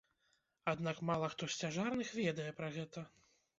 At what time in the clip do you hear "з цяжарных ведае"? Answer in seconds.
1.53-2.49